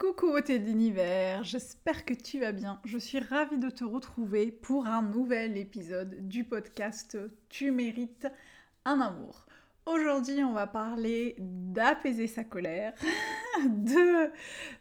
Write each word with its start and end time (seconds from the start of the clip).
Coucou 0.00 0.28
beauté 0.30 0.58
d'univers, 0.58 1.44
j'espère 1.44 2.06
que 2.06 2.14
tu 2.14 2.40
vas 2.40 2.52
bien. 2.52 2.80
Je 2.86 2.96
suis 2.96 3.18
ravie 3.18 3.58
de 3.58 3.68
te 3.68 3.84
retrouver 3.84 4.50
pour 4.50 4.86
un 4.86 5.02
nouvel 5.02 5.58
épisode 5.58 6.26
du 6.26 6.44
podcast 6.44 7.18
Tu 7.50 7.70
mérites 7.70 8.26
un 8.86 8.98
amour. 9.02 9.44
Aujourd'hui, 9.84 10.42
on 10.42 10.54
va 10.54 10.66
parler 10.66 11.36
d'apaiser 11.38 12.28
sa 12.28 12.44
colère, 12.44 12.94
de 13.66 14.30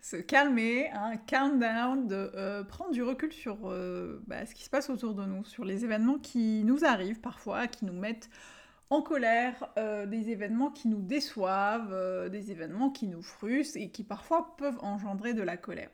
se 0.01 0.15
calmer, 0.15 0.89
down, 1.29 2.07
de 2.07 2.31
euh, 2.35 2.63
prendre 2.63 2.91
du 2.91 3.03
recul 3.03 3.33
sur 3.33 3.69
euh, 3.69 4.23
bah, 4.25 4.45
ce 4.45 4.55
qui 4.55 4.63
se 4.63 4.69
passe 4.69 4.89
autour 4.89 5.15
de 5.15 5.25
nous, 5.25 5.43
sur 5.43 5.65
les 5.65 5.83
événements 5.83 6.17
qui 6.17 6.63
nous 6.63 6.85
arrivent 6.85 7.19
parfois, 7.19 7.67
qui 7.67 7.83
nous 7.83 7.91
mettent 7.91 8.29
en 8.91 9.01
colère, 9.01 9.69
euh, 9.77 10.07
des 10.07 10.31
événements 10.31 10.71
qui 10.71 10.87
nous 10.87 11.01
déçoivent, 11.01 11.93
euh, 11.93 12.27
des 12.27 12.51
événements 12.51 12.89
qui 12.89 13.07
nous 13.07 13.21
frustrent 13.21 13.77
et 13.77 13.89
qui 13.89 14.03
parfois 14.03 14.55
peuvent 14.57 14.79
engendrer 14.81 15.33
de 15.33 15.43
la 15.43 15.57
colère. 15.57 15.91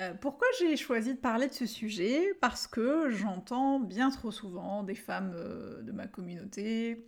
Euh, 0.00 0.12
pourquoi 0.20 0.48
j'ai 0.58 0.76
choisi 0.76 1.14
de 1.14 1.18
parler 1.20 1.46
de 1.46 1.52
ce 1.52 1.66
sujet? 1.66 2.34
Parce 2.40 2.66
que 2.66 3.10
j'entends 3.10 3.78
bien 3.78 4.10
trop 4.10 4.32
souvent 4.32 4.82
des 4.82 4.96
femmes 4.96 5.36
de 5.82 5.92
ma 5.92 6.08
communauté 6.08 7.06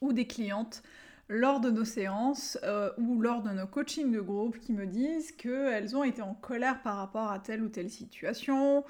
ou 0.00 0.14
des 0.14 0.26
clientes 0.26 0.82
lors 1.28 1.60
de 1.60 1.70
nos 1.70 1.84
séances 1.84 2.58
ou 2.96 3.20
lors 3.20 3.42
de 3.42 3.50
nos 3.50 3.66
coachings 3.66 4.10
de 4.10 4.20
groupe 4.20 4.58
qui 4.58 4.72
me 4.72 4.86
disent 4.86 5.32
qu'elles 5.32 5.94
ont 5.94 6.04
été 6.04 6.22
en 6.22 6.34
colère 6.34 6.80
par 6.80 6.96
rapport 6.96 7.30
à 7.30 7.38
telle 7.38 7.62
ou 7.62 7.68
telle 7.68 7.90
situation, 7.90 8.84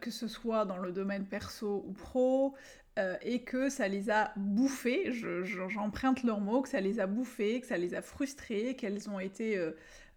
que 0.00 0.10
ce 0.10 0.28
soit 0.28 0.64
dans 0.64 0.78
le 0.78 0.92
domaine 0.92 1.26
perso 1.26 1.84
ou 1.86 1.92
pro, 1.92 2.54
euh, 2.98 3.16
et 3.22 3.42
que 3.42 3.68
ça 3.68 3.86
les 3.86 4.10
a 4.10 4.32
bouffés, 4.36 5.12
j'emprunte 5.68 6.24
leurs 6.24 6.40
mots, 6.40 6.62
que 6.62 6.68
ça 6.68 6.80
les 6.80 6.98
a 6.98 7.06
bouffés, 7.06 7.60
que 7.60 7.66
ça 7.66 7.78
les 7.78 7.94
a 7.94 8.02
frustrés, 8.02 8.74
qu'elles 8.74 9.08
ont 9.08 9.20
été 9.20 9.56
euh, 9.56 9.70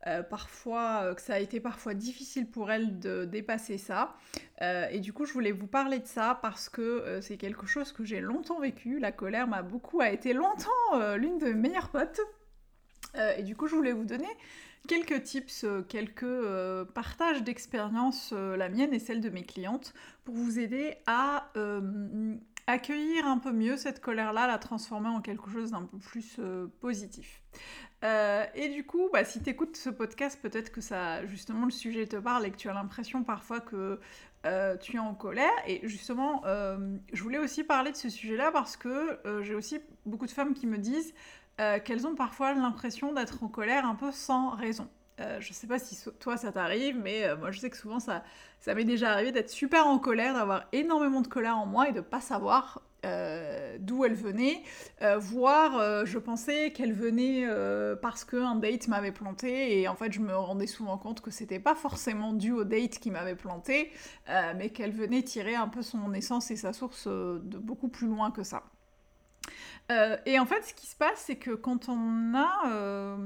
euh, 0.08 0.24
parfois, 0.24 1.14
que 1.14 1.22
ça 1.22 1.36
a 1.36 1.40
été 1.40 1.60
parfois 1.60 1.94
difficile 1.94 2.50
pour 2.50 2.72
elles 2.72 2.98
de 2.98 3.24
dépasser 3.26 3.78
ça. 3.78 4.16
et 4.62 5.00
du 5.00 5.14
coup, 5.14 5.26
je 5.26 5.34
voulais 5.34 5.52
vous 5.52 5.68
parler 5.68 6.00
de 6.00 6.08
ça 6.08 6.40
parce 6.42 6.70
que 6.70 7.20
c'est 7.22 7.38
quelque 7.38 7.68
chose 7.68 7.92
que 7.92 8.04
j'ai 8.04 8.20
longtemps 8.20 8.60
vécu. 8.60 8.98
La 8.98 9.12
colère 9.12 9.48
m'a 9.48 9.62
beaucoup, 9.62 10.02
a 10.02 10.10
été 10.10 10.34
longtemps 10.34 11.16
l'une 11.18 11.38
de 11.38 11.48
mes 11.48 11.70
meilleures 11.70 11.90
potes. 11.90 12.22
et 13.38 13.44
du 13.44 13.56
coup, 13.56 13.68
je 13.68 13.76
voulais 13.76 13.94
vous 13.94 14.06
donner 14.06 14.30
quelques 14.88 15.22
tips, 15.22 15.68
quelques 15.88 16.84
partages 16.96 17.44
d'expérience, 17.44 18.32
la 18.32 18.70
mienne 18.70 18.96
et 18.96 19.00
celle 19.00 19.22
de 19.22 19.30
mes 19.30 19.44
clientes, 19.44 19.94
pour 20.24 20.34
vous 20.34 20.58
aider 20.58 20.96
à 21.06 21.52
accueillir 22.72 23.28
un 23.28 23.38
peu 23.38 23.52
mieux 23.52 23.78
cette 23.78 24.02
colère-là, 24.02 24.48
la 24.48 24.58
transformer 24.58 25.10
en 25.10 25.22
quelque 25.22 25.50
chose 25.50 25.72
d'un 25.72 25.84
peu 25.84 25.98
plus 25.98 26.38
euh, 26.40 26.68
positif. 26.80 27.42
Euh, 28.04 28.46
et 28.56 28.70
du 28.70 28.86
coup, 28.86 29.10
bah, 29.14 29.24
si 29.24 29.42
tu 29.42 29.50
écoutes 29.50 29.78
ce 29.78 29.90
podcast, 29.90 30.40
peut-être 30.42 30.72
que 30.72 30.82
ça, 30.82 31.26
justement, 31.26 31.66
le 31.66 31.72
sujet 31.72 32.08
te 32.08 32.16
parle 32.16 32.46
et 32.46 32.52
que 32.52 32.58
tu 32.58 32.70
as 32.70 32.74
l'impression 32.74 33.24
parfois 33.24 33.60
que 33.60 34.00
euh, 34.46 34.78
tu 34.78 34.96
es 34.96 35.00
en 35.00 35.14
colère. 35.14 35.52
Et 35.68 35.88
justement, 35.88 36.44
je 36.46 37.24
voulais 37.24 37.38
aussi 37.38 37.64
parler 37.64 37.92
de 37.92 37.98
ce 37.98 38.10
sujet-là 38.10 38.52
parce 38.52 38.76
que 38.76 39.20
j'ai 39.44 39.54
aussi 39.54 39.80
beaucoup 40.06 40.26
de 40.26 40.32
femmes 40.32 40.54
qui 40.54 40.66
me 40.66 40.78
disent 40.78 41.14
qu'elles 41.58 42.08
ont 42.08 42.16
parfois 42.16 42.54
l'impression 42.54 43.14
d'être 43.14 43.44
en 43.44 43.48
colère 43.48 43.86
un 43.86 43.96
peu 43.96 44.12
sans 44.12 44.50
raison. 44.50 44.90
Euh, 45.22 45.38
je 45.40 45.54
sais 45.54 45.68
pas 45.68 45.80
si 45.80 45.98
toi 46.20 46.38
ça 46.38 46.52
t'arrive, 46.52 46.98
mais 46.98 47.26
euh, 47.26 47.38
moi 47.38 47.52
je 47.52 47.60
sais 47.60 47.70
que 47.70 47.78
souvent 47.78 48.00
ça, 48.00 48.24
m'est 48.68 48.84
déjà 48.86 49.12
arrivé 49.12 49.32
d'être 49.32 49.50
super 49.50 49.88
en 49.88 50.00
colère, 50.00 50.34
d'avoir 50.34 50.66
énormément 50.72 51.22
de 51.22 51.28
colère 51.28 51.58
en 51.58 51.66
moi 51.66 51.90
et 51.90 51.92
de 51.92 52.02
pas 52.02 52.22
savoir 52.22 52.82
euh, 53.06 53.78
d'où 53.80 54.06
elle 54.06 54.14
venait, 54.14 54.62
voire 55.18 56.06
je 56.06 56.18
pensais 56.20 56.72
qu'elle 56.72 56.94
venait 56.94 57.48
parce 58.02 58.24
qu'un 58.24 58.56
date 58.56 58.88
m'avait 58.88 59.12
planté 59.12 59.80
et 59.82 59.88
en 59.88 59.96
fait 59.96 60.12
je 60.12 60.20
me 60.20 60.36
rendais 60.36 60.68
souvent 60.68 60.98
compte 60.98 61.22
que 61.22 61.32
c'était 61.32 61.60
pas 61.60 61.76
forcément 61.76 62.34
dû 62.34 62.52
au 62.52 62.64
date 62.64 63.00
qui 63.00 63.12
m'avait 63.12 63.36
planté, 63.36 63.92
mais 64.56 64.70
qu'elle 64.70 64.92
venait 64.92 65.24
tirer 65.24 65.56
un 65.56 65.68
peu 65.68 65.82
son 65.82 66.14
essence 66.14 66.52
et 66.52 66.56
sa 66.56 66.74
source 66.74 67.08
de 67.08 67.58
beaucoup 67.58 67.90
plus 67.90 68.08
loin 68.08 68.32
que 68.32 68.44
ça. 68.44 68.64
Euh, 69.92 70.16
et 70.26 70.40
en 70.40 70.46
fait, 70.46 70.64
ce 70.64 70.74
qui 70.74 70.88
se 70.88 70.96
passe, 70.96 71.24
c'est 71.26 71.36
que 71.36 71.52
quand 71.52 71.90
on 71.90 72.34
a, 72.34 72.70
euh, 72.72 73.18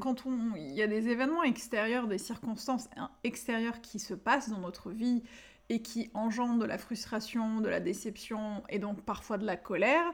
quand 0.00 0.24
il 0.56 0.72
y 0.72 0.82
a 0.82 0.88
des 0.88 1.08
événements 1.08 1.44
extérieurs, 1.44 2.08
des 2.08 2.18
circonstances 2.18 2.88
extérieures 3.22 3.80
qui 3.80 3.98
se 3.98 4.14
passent 4.14 4.48
dans 4.48 4.58
notre 4.58 4.90
vie 4.90 5.22
et 5.68 5.80
qui 5.80 6.10
engendrent 6.14 6.58
de 6.58 6.64
la 6.64 6.78
frustration, 6.78 7.60
de 7.60 7.68
la 7.68 7.78
déception 7.78 8.64
et 8.70 8.78
donc 8.78 9.02
parfois 9.02 9.38
de 9.38 9.46
la 9.46 9.56
colère, 9.56 10.04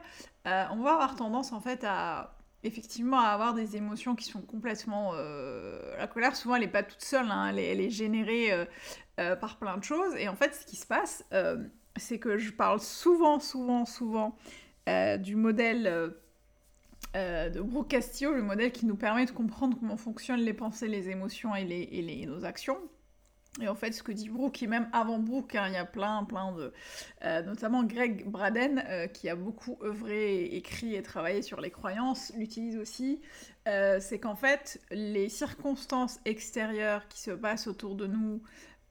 euh, 0.45 0.65
on 0.71 0.81
va 0.81 0.93
avoir 0.93 1.15
tendance 1.15 1.51
en 1.51 1.61
fait 1.61 1.83
à 1.83 2.35
effectivement 2.63 3.19
à 3.19 3.29
avoir 3.29 3.53
des 3.53 3.77
émotions 3.77 4.15
qui 4.15 4.25
sont 4.25 4.41
complètement... 4.41 5.13
la 5.13 6.07
colère, 6.07 6.35
souvent, 6.35 6.55
elle 6.55 6.63
n'est 6.63 6.67
pas 6.67 6.83
toute 6.83 7.01
seule, 7.01 7.31
hein, 7.31 7.47
elle, 7.47 7.57
est, 7.79 7.89
générée 7.89 8.51
par 9.15 9.59
plein 9.59 9.77
de 9.77 9.83
choses. 9.85 10.13
Et 10.17 10.27
en 10.27 10.35
fait, 10.35 10.53
ce 10.53 10.65
qui 10.65 10.75
se 10.75 10.85
passe, 10.85 11.23
c'est 11.95 12.19
que 12.19 12.37
je 12.37 12.51
parle 12.51 12.81
souvent, 12.81 13.39
souvent, 13.39 13.85
souvent 13.85 14.35
euh, 14.89 15.17
du 15.17 15.35
modèle 15.35 15.87
euh, 15.87 16.09
euh, 17.15 17.49
de 17.49 17.61
Brooke 17.61 17.89
Castillo, 17.89 18.33
le 18.33 18.41
modèle 18.41 18.71
qui 18.71 18.85
nous 18.85 18.95
permet 18.95 19.25
de 19.25 19.31
comprendre 19.31 19.77
comment 19.79 19.97
fonctionnent 19.97 20.41
les 20.41 20.53
pensées, 20.53 20.87
les 20.87 21.09
émotions 21.09 21.55
et, 21.55 21.63
les, 21.63 22.25
nos 22.25 22.43
actions. 22.43 22.77
Et 23.61 23.67
en 23.67 23.75
fait, 23.75 23.91
ce 23.91 24.01
que 24.01 24.11
dit 24.11 24.29
Brooke, 24.29 24.63
et 24.63 24.67
même 24.67 24.87
avant 24.93 25.19
Brooke, 25.19 25.55
hein, 25.55 25.65
il 25.67 25.73
y 25.73 25.77
a 25.77 25.85
plein, 25.85 26.23
plein 26.23 26.53
de... 26.53 26.71
notamment 27.41 27.83
Greg 27.83 28.25
Braden, 28.25 29.09
qui 29.11 29.27
a 29.27 29.35
beaucoup 29.35 29.77
œuvré, 29.81 30.45
écrit 30.45 30.95
et 30.95 31.01
travaillé 31.01 31.41
sur 31.41 31.59
les 31.59 31.71
croyances, 31.71 32.31
l'utilise 32.37 32.77
aussi. 32.77 33.21
c'est 33.65 34.19
qu'en 34.19 34.35
fait, 34.35 34.79
les 34.91 35.29
circonstances 35.29 36.19
extérieures 36.25 37.07
qui 37.07 37.19
se 37.19 37.31
passent 37.31 37.67
autour 37.67 37.95
de 37.95 38.05
nous, 38.07 38.41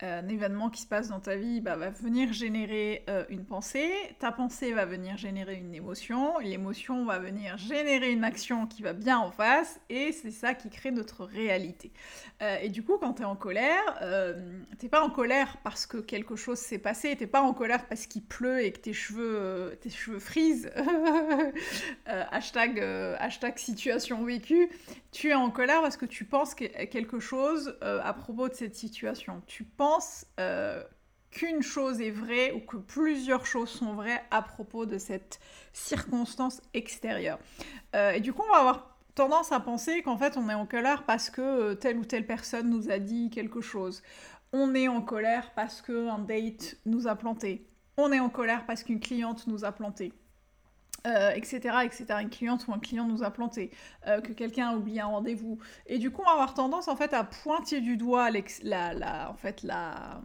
un 0.01 0.29
événement 0.29 0.71
qui 0.71 0.83
se 0.83 0.87
passe 0.87 1.09
dans 1.09 1.19
ta 1.19 1.35
vie 1.35 1.61
bah, 1.61 1.77
va 1.77 1.91
venir 1.91 2.33
générer 2.33 3.05
euh, 3.09 3.25
une 3.31 3.45
pensée, 3.45 3.91
ta 4.21 4.31
pensée 4.31 4.73
va 4.73 4.85
venir 4.85 5.17
générer 5.17 5.57
une 5.57 5.75
émotion, 5.75 6.39
l'émotion 6.39 7.05
va 7.05 7.19
venir 7.19 7.59
générer 7.59 8.13
une 8.13 8.23
action 8.23 8.67
qui 8.67 8.83
va 8.83 8.93
bien 8.93 9.19
en 9.19 9.33
face, 9.33 9.81
et 9.89 10.13
c'est 10.13 10.31
ça 10.31 10.55
qui 10.55 10.71
crée 10.71 10.93
notre 10.93 11.25
réalité. 11.25 11.91
Euh, 12.43 12.59
et 12.63 12.69
du 12.69 12.85
coup, 12.85 12.99
quand 12.99 13.15
tu 13.15 13.23
es 13.23 13.25
en 13.25 13.35
colère, 13.35 13.83
euh, 14.03 14.35
t'es 14.79 14.89
pas 14.89 15.03
en 15.03 15.11
colère 15.11 15.57
parce 15.65 15.87
que 15.87 15.97
quelque 15.97 16.37
chose 16.37 16.59
s'est 16.59 16.79
passé, 16.79 17.17
t'es 17.17 17.27
pas 17.27 17.43
en 17.43 17.53
colère 17.53 17.89
parce 17.89 18.07
qu'il 18.07 18.23
pleut 18.23 18.63
et 18.63 18.71
que 18.71 18.79
tes 18.79 18.93
cheveux, 18.93 19.77
tes 19.81 19.91
cheveux 19.91 20.21
frisent, 20.21 20.71
hashtag, 22.07 22.79
hashtag 23.19 23.59
situation 23.59 24.25
vécue, 24.25 24.69
tu 25.11 25.31
es 25.31 25.35
en 25.35 25.51
colère 25.51 25.81
parce 25.81 25.97
que 25.97 26.07
tu 26.07 26.25
penses 26.25 26.55
quelque 26.55 27.19
chose 27.19 27.77
à 27.81 28.13
propos 28.13 28.49
de 28.49 28.55
cette 28.55 28.77
situation. 28.77 29.43
Tu 29.47 29.65
penses 29.65 29.88
euh, 30.39 30.83
qu'une 31.31 31.63
chose 31.63 32.01
est 32.01 32.11
vraie 32.11 32.53
ou 32.53 32.61
que 32.61 32.77
plusieurs 32.77 33.47
choses 33.47 33.69
sont 33.69 33.95
vraies 33.95 34.23
à 34.31 34.43
propos 34.43 34.87
de 34.87 34.99
cette 34.99 35.41
circonstance 35.73 36.61
extérieure. 36.75 37.39
Euh, 37.95 38.13
et 38.13 38.21
du 38.21 38.33
coup, 38.33 38.43
on 38.47 38.53
va 38.53 38.61
avoir 38.61 38.99
tendance 39.15 39.53
à 39.53 39.61
penser 39.61 40.03
qu'en 40.03 40.17
fait, 40.17 40.37
on 40.37 40.49
est 40.49 40.55
en 40.55 40.67
colère 40.67 41.05
parce 41.05 41.31
que 41.31 41.43
euh, 41.43 41.75
telle 41.75 41.99
ou 41.99 42.05
telle 42.05 42.27
personne 42.27 42.71
nous 42.71 42.91
a 42.91 42.99
dit 42.99 43.31
quelque 43.31 43.61
chose. 43.61 44.03
On 44.53 44.75
est 44.75 44.89
en 44.89 45.03
colère 45.03 45.53
parce 45.55 45.83
qu'un 45.83 46.19
date 46.19 46.77
nous 46.87 47.07
a 47.07 47.17
planté. 47.17 47.67
On 47.97 48.13
est 48.13 48.21
en 48.21 48.31
colère 48.31 48.65
parce 48.65 48.83
qu'une 48.85 49.01
cliente 49.01 49.47
nous 49.47 49.65
a 49.65 49.73
planté. 49.73 50.13
Etc., 51.05 51.77
etc. 51.85 52.07
Une 52.21 52.31
cliente 52.31 52.67
ou 52.69 52.73
un 52.73 52.79
client 52.79 53.07
nous 53.07 53.23
a 53.23 53.31
planté, 53.31 53.71
que 54.07 54.33
quelqu'un 54.33 54.71
a 54.71 54.77
oublié 54.77 55.01
un 55.01 55.07
rendez-vous. 55.07 55.59
Et 55.87 55.99
du 55.99 56.11
coup, 56.11 56.23
on 56.23 56.27
va 56.27 56.33
avoir 56.33 56.55
tendance 56.55 56.89
en 56.89 56.97
fait 56.97 57.15
à 57.15 57.25
pointer 57.25 57.81
du 57.81 57.97
doigt 57.97 58.31
la, 58.63 59.31
en 59.31 59.35
fait, 59.35 59.63
la, 59.63 60.21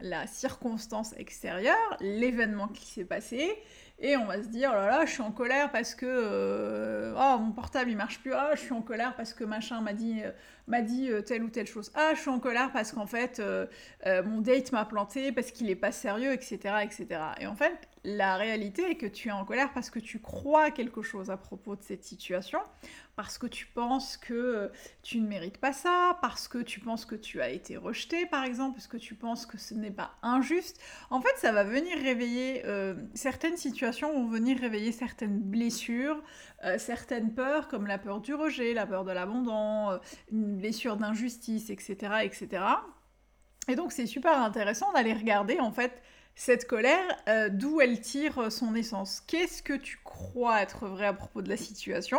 la 0.00 0.26
circonstance 0.26 1.14
extérieure, 1.16 1.96
l'événement 2.00 2.68
qui 2.68 2.86
s'est 2.86 3.04
passé, 3.04 3.56
et 3.98 4.16
on 4.16 4.24
va 4.24 4.42
se 4.42 4.48
dire, 4.48 4.70
oh 4.72 4.74
là 4.74 4.86
là, 4.86 5.06
je 5.06 5.12
suis 5.12 5.22
en 5.22 5.30
colère 5.30 5.70
parce 5.70 5.94
que 5.94 6.06
euh, 6.08 7.14
oh, 7.16 7.38
mon 7.38 7.52
portable 7.52 7.88
il 7.90 7.96
marche 7.96 8.18
plus, 8.18 8.32
oh, 8.34 8.50
je 8.54 8.60
suis 8.60 8.72
en 8.72 8.82
colère 8.82 9.14
parce 9.14 9.32
que 9.32 9.44
machin 9.44 9.80
m'a 9.80 9.92
dit 9.92 10.22
m'a 10.66 10.82
dit 10.82 11.08
telle 11.24 11.44
ou 11.44 11.50
telle 11.50 11.68
chose. 11.68 11.92
Ah, 11.94 12.12
je 12.14 12.20
suis 12.20 12.30
en 12.30 12.40
colère 12.40 12.72
parce 12.72 12.90
qu'en 12.90 13.06
fait, 13.06 13.40
mon 14.24 14.40
date 14.40 14.72
m'a 14.72 14.84
planté, 14.84 15.30
parce 15.30 15.52
qu'il 15.52 15.70
est 15.70 15.76
pas 15.76 15.92
sérieux, 15.92 16.32
etc., 16.32 16.56
etc. 16.82 17.06
Et 17.40 17.46
en 17.46 17.54
fait, 17.54 17.88
la 18.04 18.36
réalité 18.36 18.90
est 18.90 18.96
que 18.96 19.06
tu 19.06 19.28
es 19.28 19.32
en 19.32 19.44
colère 19.44 19.72
parce 19.72 19.88
que 19.88 20.00
tu 20.00 20.20
crois 20.20 20.72
quelque 20.72 21.02
chose 21.02 21.30
à 21.30 21.36
propos 21.36 21.76
de 21.76 21.82
cette 21.82 22.02
situation, 22.02 22.58
parce 23.14 23.38
que 23.38 23.46
tu 23.46 23.66
penses 23.66 24.16
que 24.16 24.72
tu 25.02 25.20
ne 25.20 25.28
mérites 25.28 25.58
pas 25.58 25.72
ça, 25.72 26.18
parce 26.20 26.48
que 26.48 26.58
tu 26.58 26.80
penses 26.80 27.04
que 27.04 27.14
tu 27.14 27.40
as 27.40 27.50
été 27.50 27.76
rejeté, 27.76 28.26
par 28.26 28.42
exemple, 28.42 28.74
parce 28.74 28.88
que 28.88 28.96
tu 28.96 29.14
penses 29.14 29.46
que 29.46 29.56
ce 29.56 29.74
n'est 29.74 29.92
pas 29.92 30.14
injuste. 30.22 30.80
En 31.10 31.20
fait, 31.20 31.34
ça 31.36 31.52
va 31.52 31.62
venir 31.62 31.96
réveiller, 31.96 32.62
euh, 32.66 32.94
certaines 33.14 33.56
situations 33.56 34.12
vont 34.12 34.26
venir 34.26 34.58
réveiller 34.58 34.90
certaines 34.90 35.38
blessures, 35.38 36.20
euh, 36.64 36.78
certaines 36.78 37.32
peurs, 37.34 37.68
comme 37.68 37.86
la 37.86 37.98
peur 37.98 38.20
du 38.20 38.34
rejet, 38.34 38.74
la 38.74 38.86
peur 38.86 39.04
de 39.04 39.12
l'abandon, 39.12 39.90
euh, 39.90 39.98
une 40.32 40.56
blessure 40.56 40.96
d'injustice, 40.96 41.70
etc., 41.70 42.24
etc. 42.24 42.64
Et 43.68 43.76
donc, 43.76 43.92
c'est 43.92 44.06
super 44.06 44.40
intéressant 44.40 44.92
d'aller 44.92 45.12
regarder, 45.12 45.60
en 45.60 45.70
fait, 45.70 46.02
cette 46.34 46.66
colère, 46.66 47.04
euh, 47.28 47.48
d'où 47.50 47.80
elle 47.80 48.00
tire 48.00 48.50
son 48.50 48.74
essence. 48.74 49.22
Qu'est-ce 49.26 49.62
que 49.62 49.74
tu 49.74 49.98
crois 50.02 50.62
être 50.62 50.86
vrai 50.86 51.06
à 51.06 51.12
propos 51.12 51.42
de 51.42 51.48
la 51.48 51.56
situation? 51.56 52.18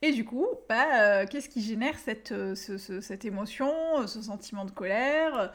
Et 0.00 0.12
du 0.12 0.24
coup, 0.24 0.46
bah, 0.68 0.86
euh, 1.00 1.26
qu'est-ce 1.26 1.48
qui 1.48 1.62
génère 1.62 1.98
cette, 1.98 2.32
euh, 2.32 2.54
cette 2.54 3.24
émotion, 3.24 3.72
ce 4.06 4.22
sentiment 4.22 4.64
de 4.64 4.70
colère, 4.70 5.52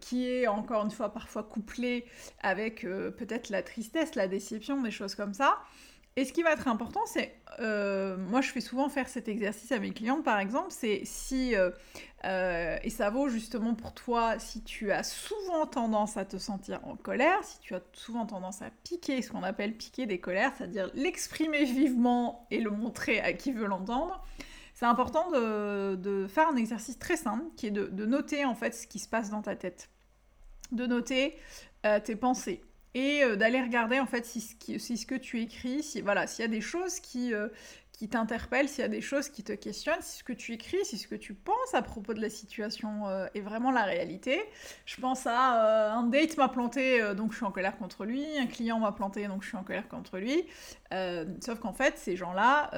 qui 0.00 0.28
est 0.28 0.46
encore 0.46 0.84
une 0.84 0.90
fois 0.90 1.12
parfois 1.12 1.42
couplé 1.42 2.04
avec 2.42 2.82
peut-être 2.82 3.48
la 3.48 3.62
tristesse, 3.62 4.14
la 4.16 4.28
déception, 4.28 4.82
des 4.82 4.90
choses 4.90 5.14
comme 5.14 5.34
ça? 5.34 5.58
Et 6.16 6.24
ce 6.24 6.32
qui 6.32 6.44
va 6.44 6.52
être 6.52 6.68
important, 6.68 7.00
c'est, 7.06 7.34
euh, 7.58 8.16
moi 8.16 8.40
je 8.40 8.50
fais 8.50 8.60
souvent 8.60 8.88
faire 8.88 9.08
cet 9.08 9.26
exercice 9.26 9.72
à 9.72 9.80
mes 9.80 9.90
clientes 9.90 10.22
par 10.22 10.38
exemple, 10.38 10.68
c'est 10.70 11.00
si, 11.04 11.56
euh, 11.56 11.70
euh, 12.24 12.78
et 12.84 12.90
ça 12.90 13.10
vaut 13.10 13.28
justement 13.28 13.74
pour 13.74 13.94
toi, 13.94 14.38
si 14.38 14.62
tu 14.62 14.92
as 14.92 15.02
souvent 15.02 15.66
tendance 15.66 16.16
à 16.16 16.24
te 16.24 16.36
sentir 16.36 16.80
en 16.86 16.94
colère, 16.94 17.42
si 17.42 17.58
tu 17.58 17.74
as 17.74 17.80
souvent 17.94 18.26
tendance 18.26 18.62
à 18.62 18.70
piquer, 18.84 19.22
ce 19.22 19.32
qu'on 19.32 19.42
appelle 19.42 19.76
piquer 19.76 20.06
des 20.06 20.20
colères, 20.20 20.52
c'est-à-dire 20.56 20.88
l'exprimer 20.94 21.64
vivement 21.64 22.46
et 22.52 22.60
le 22.60 22.70
montrer 22.70 23.20
à 23.20 23.32
qui 23.32 23.50
veut 23.50 23.66
l'entendre, 23.66 24.24
c'est 24.72 24.86
important 24.86 25.32
de, 25.32 26.26
faire 26.28 26.48
un 26.48 26.56
exercice 26.56 26.98
très 26.98 27.16
simple 27.16 27.44
qui 27.56 27.66
est 27.66 27.72
de, 27.72 27.86
de, 27.86 28.06
noter 28.06 28.44
en 28.44 28.54
fait 28.54 28.72
ce 28.72 28.86
qui 28.86 29.00
se 29.00 29.08
passe 29.08 29.30
dans 29.30 29.42
ta 29.42 29.56
tête, 29.56 29.90
de 30.70 30.86
noter 30.86 31.36
tes 32.04 32.16
pensées 32.16 32.62
et 32.94 33.24
euh, 33.24 33.36
d'aller 33.36 33.60
regarder 33.60 34.00
en 34.00 34.06
fait 34.06 34.24
si 34.24 34.40
ce, 34.40 35.06
que 35.06 35.14
tu 35.14 35.40
écris, 35.40 35.82
si 35.82 36.00
voilà, 36.00 36.26
s'il 36.26 36.42
y 36.42 36.46
a 36.46 36.50
des 36.50 36.60
choses 36.60 37.00
qui, 37.00 37.34
euh, 37.34 37.48
qui 37.92 38.08
t'interpellent, 38.08 38.68
s'il 38.68 38.82
y 38.82 38.84
a 38.84 38.88
des 38.88 39.00
choses 39.00 39.28
qui 39.28 39.42
te 39.42 39.52
questionnent, 39.52 40.00
si 40.00 40.18
ce 40.18 40.24
que 40.24 40.32
tu 40.32 40.52
écris, 40.52 40.84
si 40.84 40.96
ce 40.96 41.08
que 41.08 41.16
tu 41.16 41.34
penses 41.34 41.74
à 41.74 41.82
propos 41.82 42.14
de 42.14 42.20
la 42.20 42.30
situation 42.30 43.08
euh, 43.08 43.26
est 43.34 43.40
vraiment 43.40 43.72
la 43.72 43.82
réalité. 43.82 44.40
Je 44.86 45.00
pense 45.00 45.26
à 45.26 45.92
un 45.92 46.04
date 46.04 46.36
m'a 46.36 46.48
planté, 46.48 47.14
donc 47.14 47.32
je 47.32 47.36
suis 47.36 47.44
en 47.44 47.50
colère 47.50 47.76
contre 47.76 48.04
lui, 48.04 48.24
un 48.38 48.46
client 48.46 48.78
m'a 48.78 48.92
planté, 48.92 49.26
donc 49.26 49.42
je 49.42 49.48
suis 49.48 49.56
en 49.56 49.64
colère 49.64 49.88
contre 49.88 50.18
lui. 50.18 50.46
sauf 51.40 51.58
qu'en 51.58 51.72
fait, 51.72 51.98
ces 51.98 52.16
gens-là, 52.16 52.70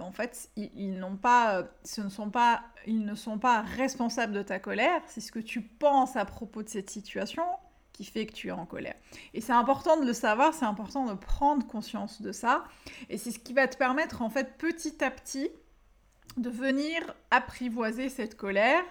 en 0.00 0.12
fait, 0.12 0.50
ils, 0.56 0.98
n'ont 0.98 1.16
pas, 1.16 1.64
ce 1.84 2.00
ne 2.00 2.08
sont 2.08 2.30
pas, 2.30 2.62
ils 2.86 3.04
ne 3.04 3.14
sont 3.14 3.38
pas 3.38 3.60
responsables 3.60 4.32
de 4.32 4.42
ta 4.42 4.58
colère. 4.58 5.02
C'est 5.06 5.20
ce 5.20 5.32
que 5.32 5.40
tu 5.40 5.60
penses 5.60 6.16
à 6.16 6.24
propos 6.24 6.62
de 6.62 6.68
cette 6.68 6.90
situation 6.90 7.44
fait 8.04 8.26
que 8.26 8.32
tu 8.32 8.48
es 8.48 8.52
en 8.52 8.66
colère. 8.66 8.94
Et 9.34 9.40
c'est 9.40 9.52
important 9.52 9.98
de 9.98 10.06
le 10.06 10.12
savoir, 10.12 10.54
c'est 10.54 10.64
important 10.64 11.06
de 11.06 11.14
prendre 11.14 11.66
conscience 11.66 12.22
de 12.22 12.32
ça. 12.32 12.64
Et 13.08 13.18
c'est 13.18 13.30
ce 13.30 13.38
qui 13.38 13.52
va 13.52 13.66
te 13.68 13.76
permettre, 13.76 14.22
en 14.22 14.30
fait, 14.30 14.56
petit 14.58 15.02
à 15.04 15.10
petit, 15.10 15.50
de 16.36 16.50
venir 16.50 17.14
apprivoiser 17.30 18.08
cette 18.08 18.36
colère 18.36 18.82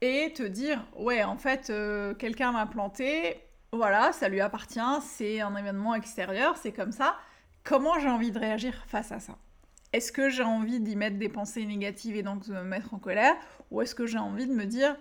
et 0.00 0.32
te 0.34 0.42
dire, 0.42 0.84
ouais, 0.96 1.22
en 1.22 1.36
fait, 1.36 1.70
euh, 1.70 2.14
quelqu'un 2.14 2.52
m'a 2.52 2.66
planté, 2.66 3.40
voilà, 3.72 4.12
ça 4.12 4.28
lui 4.28 4.40
appartient, 4.40 4.80
c'est 5.02 5.40
un 5.40 5.54
événement 5.56 5.94
extérieur, 5.94 6.56
c'est 6.56 6.72
comme 6.72 6.92
ça. 6.92 7.16
Comment 7.62 7.98
j'ai 7.98 8.08
envie 8.08 8.30
de 8.30 8.38
réagir 8.38 8.84
face 8.86 9.12
à 9.12 9.20
ça? 9.20 9.38
Est-ce 9.92 10.12
que 10.12 10.28
j'ai 10.28 10.42
envie 10.42 10.80
d'y 10.80 10.96
mettre 10.96 11.18
des 11.18 11.28
pensées 11.28 11.64
négatives 11.64 12.16
et 12.16 12.22
donc 12.22 12.46
de 12.46 12.52
me 12.52 12.64
mettre 12.64 12.94
en 12.94 12.98
colère? 12.98 13.36
Ou 13.70 13.80
est-ce 13.80 13.94
que 13.94 14.06
j'ai 14.06 14.18
envie 14.18 14.46
de 14.46 14.52
me 14.52 14.64
dire, 14.64 14.96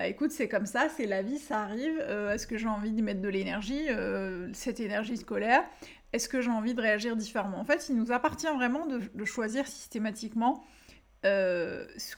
bah, 0.00 0.06
écoute, 0.06 0.30
c'est 0.30 0.48
comme 0.48 0.64
ça, 0.64 0.88
c'est 0.88 1.04
la 1.04 1.20
vie, 1.20 1.36
ça 1.36 1.60
arrive. 1.60 1.98
Euh, 2.00 2.32
est-ce 2.32 2.46
que 2.46 2.56
j'ai 2.56 2.68
envie 2.68 2.90
d'y 2.90 3.02
mettre 3.02 3.20
de 3.20 3.28
l'énergie, 3.28 3.90
euh, 3.90 4.48
cette 4.54 4.80
énergie 4.80 5.18
scolaire? 5.18 5.62
Est-ce 6.14 6.26
que 6.26 6.40
j'ai 6.40 6.48
envie 6.48 6.72
de 6.72 6.80
réagir 6.80 7.16
différemment? 7.16 7.60
En 7.60 7.66
fait, 7.66 7.90
il 7.90 7.96
nous 7.96 8.10
appartient 8.10 8.46
vraiment 8.46 8.86
de, 8.86 9.24
choisir 9.26 9.66
systématiquement 9.66 10.64
euh, 11.26 11.86
ce 11.98 12.16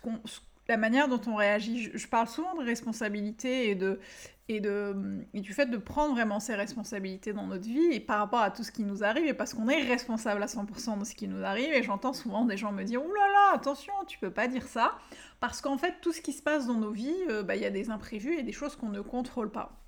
la 0.73 0.79
manière 0.79 1.07
dont 1.07 1.21
on 1.27 1.37
réagit. 1.37 1.91
Je, 1.93 2.07
parle 2.07 2.27
souvent 2.29 2.55
de 2.55 2.65
responsabilité 2.65 3.69
et, 3.69 3.75
de, 3.75 4.01
et, 4.49 4.59
de, 4.59 4.97
et 5.35 5.41
du 5.41 5.53
fait 5.53 5.67
de 5.67 5.77
prendre 5.77 6.15
vraiment 6.15 6.41
ses 6.41 6.55
responsabilités 6.55 7.35
dans 7.35 7.47
notre 7.47 7.65
vie 7.65 7.93
et 7.93 8.01
par 8.01 8.19
rapport 8.19 8.41
à 8.41 8.51
tout 8.51 8.65
ce 8.65 8.73
qui 8.73 8.83
nous 8.83 9.05
arrive 9.05 9.27
et 9.27 9.35
parce 9.35 9.53
qu'on 9.53 9.69
est 9.69 9.83
responsable 9.83 10.43
à 10.43 10.47
100% 10.47 10.99
de 10.99 11.05
ce 11.05 11.15
qui 11.15 11.29
nous 11.29 11.45
arrive. 11.45 11.75
Et 11.75 11.83
j'entends 11.83 12.15
souvent 12.15 12.47
des 12.47 12.57
gens 12.57 12.73
me 12.73 12.85
dire 12.85 13.05
Ouh 13.05 13.13
là 13.13 13.29
là, 13.29 13.55
attention, 13.55 13.93
tu 14.07 14.19
peux 14.19 14.31
pas 14.31 14.49
dire 14.49 14.67
ça. 14.67 14.97
Parce 15.41 15.61
qu'en 15.61 15.77
fait, 15.77 15.97
tout 16.01 16.13
ce 16.13 16.23
qui 16.23 16.33
se 16.33 16.43
passe 16.43 16.67
dans 16.67 16.79
nos 16.79 16.91
vies, 16.91 17.15
euh, 17.29 17.43
bah, 17.43 17.55
il 17.55 17.63
y 17.63 17.67
a 17.67 17.71
des 17.71 17.91
imprévus 17.91 18.39
et 18.39 18.43
des 18.43 18.53
choses 18.53 18.75
qu'on 18.75 18.89
ne 18.89 19.03
contrôle 19.03 19.51
pas. 19.51 19.79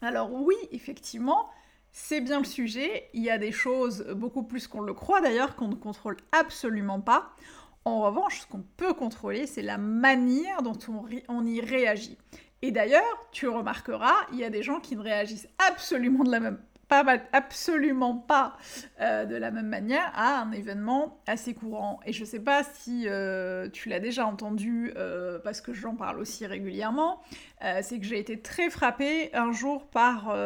Alors 0.00 0.32
oui, 0.32 0.56
effectivement, 0.72 1.50
c'est 1.92 2.22
bien 2.22 2.38
le 2.38 2.46
sujet. 2.46 3.10
Il 3.12 3.22
y 3.22 3.30
a 3.30 3.36
des 3.36 3.52
choses, 3.52 4.06
beaucoup 4.16 4.42
plus 4.42 4.68
qu'on 4.68 4.80
le 4.80 4.94
croit 4.94 5.20
d'ailleurs, 5.20 5.54
qu'on 5.54 5.68
ne 5.68 5.74
contrôle 5.74 6.16
absolument 6.32 7.00
pas. 7.00 7.34
En 7.84 8.00
revanche, 8.00 8.40
ce 8.40 8.46
qu'on 8.46 8.64
peut 8.76 8.94
contrôler, 8.94 9.46
c'est 9.46 9.62
la 9.62 9.76
manière 9.76 10.62
dont 10.62 10.78
on, 11.28 11.46
y 11.46 11.60
réagit. 11.60 12.16
Et 12.62 12.70
d'ailleurs, 12.70 13.28
tu 13.30 13.46
remarqueras, 13.46 14.14
il 14.32 14.38
y 14.38 14.44
a 14.44 14.50
des 14.50 14.62
gens 14.62 14.80
qui 14.80 14.96
ne 14.96 15.02
réagissent 15.02 15.48
absolument 17.28 18.16
pas 18.16 18.56
euh, 19.00 19.24
de 19.24 19.36
la 19.36 19.50
même 19.50 19.66
manière 19.66 20.12
à 20.14 20.40
un 20.40 20.52
événement 20.52 21.20
assez 21.26 21.54
courant. 21.54 22.00
Et 22.06 22.12
je 22.12 22.20
ne 22.20 22.26
sais 22.26 22.40
pas 22.40 22.62
si 22.62 23.04
euh, 23.06 23.68
tu 23.70 23.88
l'as 23.88 24.00
déjà 24.00 24.26
entendu, 24.26 24.92
euh, 24.96 25.38
parce 25.38 25.60
que 25.60 25.72
j'en 25.72 25.96
parle 25.96 26.20
aussi 26.20 26.46
régulièrement, 26.46 27.22
c'est 27.80 27.98
que 27.98 28.04
j'ai 28.04 28.18
été 28.18 28.42
très 28.42 28.68
frappée 28.68 29.34
un 29.34 29.50
jour 29.50 29.86
par 29.86 30.36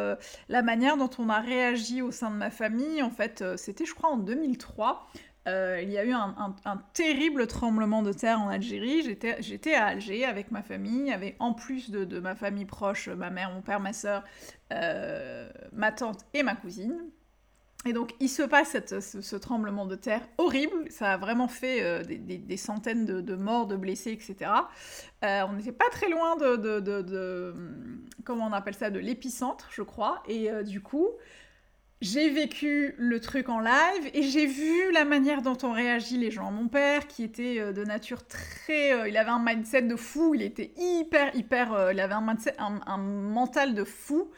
la 0.47 0.61
manière 0.61 0.95
dont 0.95 1.09
on 1.17 1.27
a 1.27 1.41
réagi 1.41 2.01
au 2.01 2.11
sein 2.11 2.31
de 2.31 2.37
ma 2.37 2.49
famille. 2.49 3.03
En 3.03 3.09
fait, 3.09 3.43
c'était 3.57 3.83
je 3.83 3.93
crois 3.93 4.09
en 4.09 4.15
2003. 4.15 5.05
Euh, 5.47 5.79
il 5.81 5.89
y 5.89 5.97
a 5.97 6.05
eu 6.05 6.11
un, 6.11 6.55
terrible 6.93 7.47
tremblement 7.47 8.03
de 8.03 8.13
terre 8.13 8.39
en 8.39 8.49
Algérie. 8.49 9.03
J'étais 9.39 9.73
à 9.73 9.85
Alger 9.85 10.25
avec 10.25 10.51
ma 10.51 10.61
famille, 10.61 11.11
avec 11.11 11.35
en 11.39 11.53
plus 11.53 11.89
de, 11.89 12.19
ma 12.19 12.35
famille 12.35 12.65
proche, 12.65 13.07
ma 13.07 13.29
mère, 13.29 13.51
mon 13.51 13.61
père, 13.61 13.79
ma 13.79 13.93
soeur, 13.93 14.23
euh, 14.73 15.49
ma 15.71 15.91
tante 15.91 16.25
et 16.33 16.43
ma 16.43 16.55
cousine. 16.55 16.95
Et 17.85 17.93
donc 17.93 18.13
il 18.19 18.27
se 18.27 18.43
passe 18.43 18.75
ce, 18.99 19.35
tremblement 19.37 19.85
de 19.85 19.95
terre 19.95 20.27
horrible, 20.37 20.91
ça 20.91 21.13
a 21.13 21.17
vraiment 21.17 21.47
fait 21.47 21.81
euh, 21.81 22.03
des, 22.03 22.57
centaines 22.57 23.05
de, 23.05 23.35
morts, 23.35 23.67
de 23.67 23.77
blessés, 23.77 24.11
etc. 24.11 24.51
on 25.21 25.53
n'était 25.53 25.71
pas 25.71 25.89
très 25.89 26.09
loin 26.09 26.35
de, 26.35 26.57
de, 26.57 27.55
comment 28.25 28.47
on 28.47 28.51
appelle 28.51 28.75
ça, 28.75 28.89
de 28.89 28.99
l'épicentre, 28.99 29.69
je 29.71 29.81
crois. 29.81 30.21
Et 30.27 30.49
du 30.65 30.81
coup, 30.81 31.07
j'ai 32.01 32.29
vécu 32.29 32.95
le 32.97 33.19
truc 33.19 33.49
en 33.49 33.59
live 33.59 34.09
et 34.13 34.23
j'ai 34.23 34.45
vu 34.45 34.89
la 34.93 35.03
manière 35.03 35.41
dont 35.41 35.57
on 35.63 35.73
réagit 35.73 36.17
les 36.17 36.31
gens. 36.31 36.49
Mon 36.49 36.69
père, 36.69 37.07
qui 37.07 37.23
était 37.23 37.59
euh, 37.59 37.73
de 37.73 37.83
nature 37.83 38.25
très... 38.25 38.93
Euh, 38.93 39.09
il 39.09 39.17
avait 39.17 39.31
un 39.31 39.43
mindset 39.43 39.81
de 39.81 39.97
fou, 39.97 40.33
il 40.33 40.41
était 40.41 40.71
hyper, 40.77 41.35
hyper... 41.35 41.73
Euh, 41.73 41.91
il 41.91 41.99
avait 41.99 42.13
un, 42.13 42.21
mindset, 42.21 42.55
un, 42.57 42.97
mental 42.97 43.75
de 43.75 43.83
fou. 43.83 44.29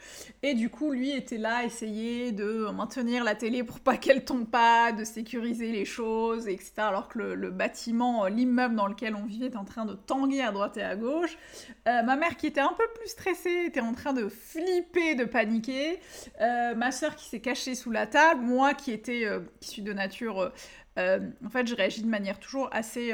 Et 0.42 0.54
du 0.54 0.70
coup, 0.70 0.90
lui 0.90 1.12
était 1.12 1.38
là 1.38 1.64
essayer 1.64 2.32
de 2.32 2.68
maintenir 2.74 3.22
la 3.22 3.36
télé 3.36 3.62
pour 3.62 3.78
pas 3.78 3.96
qu'elle 3.96 4.24
tombe 4.24 4.48
pas, 4.48 4.90
de 4.90 5.04
sécuriser 5.04 5.70
les 5.70 5.84
choses, 5.84 6.48
etc. 6.48 6.72
Alors 6.78 7.08
que 7.08 7.20
le, 7.20 7.50
bâtiment, 7.50 8.26
l'immeuble 8.26 8.74
dans 8.74 8.88
lequel 8.88 9.14
on 9.14 9.24
vivait 9.24 9.46
était 9.46 9.56
en 9.56 9.64
train 9.64 9.84
de 9.84 9.94
tanguer 9.94 10.42
à 10.42 10.50
droite 10.50 10.78
et 10.78 10.82
à 10.82 10.96
gauche. 10.96 11.38
ma 11.86 12.16
mère, 12.16 12.36
qui 12.36 12.48
était 12.48 12.60
un 12.60 12.74
peu 12.76 12.84
plus 12.96 13.08
stressée, 13.08 13.66
était 13.66 13.80
en 13.80 13.92
train 13.92 14.12
de 14.12 14.28
flipper, 14.28 15.14
de 15.14 15.24
paniquer. 15.24 16.00
ma 16.40 16.90
soeur, 16.90 17.14
qui 17.14 17.26
s'est 17.26 17.40
sous 17.54 17.90
la 17.90 18.06
table. 18.06 18.42
Moi 18.42 18.74
qui 18.74 18.90
était, 18.90 19.26
euh, 19.26 19.40
qui 19.60 19.68
suis 19.68 19.82
de 19.82 19.92
nature, 19.92 20.40
euh, 20.40 20.48
euh, 20.98 21.20
en 21.44 21.50
fait, 21.50 21.66
je 21.66 21.74
réagis 21.74 22.02
de 22.02 22.08
manière 22.08 22.38
toujours 22.38 22.68
assez 22.72 23.12